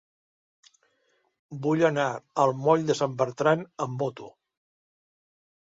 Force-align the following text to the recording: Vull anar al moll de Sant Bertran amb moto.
Vull 1.67 1.83
anar 1.91 2.07
al 2.45 2.57
moll 2.65 2.89
de 2.89 2.99
Sant 3.03 3.15
Bertran 3.21 3.63
amb 3.87 3.99
moto. 4.05 4.33